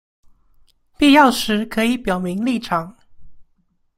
[0.97, 2.97] 必要時可以表明立場